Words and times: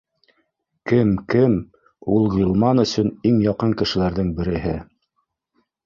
Кем, 0.91 1.11
кем, 1.33 1.53
ул 2.15 2.27
Ғилман 2.37 2.87
өсөн 2.87 3.13
иң 3.33 3.39
яҡын 3.49 3.79
кешеләрҙең 3.83 4.37
береһе 4.41 4.77